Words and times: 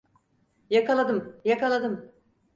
Yakaladım, 0.69 1.37
yakaladım. 1.45 2.11